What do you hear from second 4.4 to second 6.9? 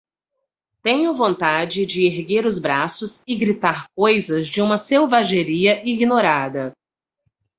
de uma selvageria ignorada